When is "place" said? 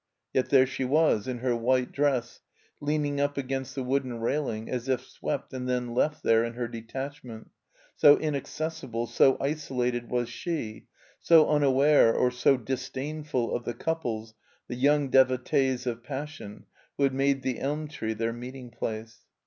18.71-19.19